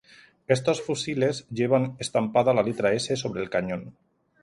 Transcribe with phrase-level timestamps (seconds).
[0.47, 3.91] Estos fusiles llevan estampada la letra S sobre el cañón.